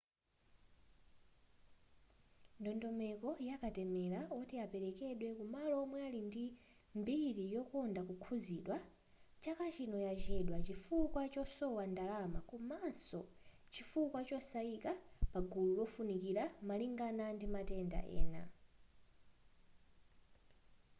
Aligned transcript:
ndondomeko 2.59 3.29
ya 3.49 3.55
katemera 3.63 4.19
oti 4.39 4.55
aperekedwe 4.65 5.29
kumalo 5.39 5.73
omwe 5.83 5.99
ali 6.07 6.21
ndimbiri 6.27 7.43
yokonda 7.55 8.01
kukhuzidwa 8.09 8.77
chaka 9.43 9.65
chino 9.75 9.97
yachedwa 10.07 10.57
chifukwa 10.65 11.23
chosowa 11.33 11.83
ndalama 11.91 12.39
komaso 12.49 13.19
chifuwa 13.73 14.19
chosayika 14.29 14.91
pagulu 15.33 15.71
lofunikira 15.79 16.43
malingana 16.67 17.25
ndimatenda 17.35 17.99
ena 18.21 18.43